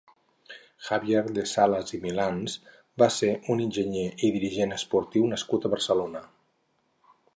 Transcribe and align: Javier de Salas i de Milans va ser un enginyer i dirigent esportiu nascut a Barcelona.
Javier 0.85 1.21
de 1.35 1.41
Salas 1.51 1.91
i 1.97 1.99
de 1.99 2.05
Milans 2.05 2.55
va 3.03 3.09
ser 3.17 3.29
un 3.57 3.61
enginyer 3.67 4.07
i 4.29 4.33
dirigent 4.39 4.75
esportiu 4.79 5.29
nascut 5.35 5.69
a 5.69 5.73
Barcelona. 5.75 6.25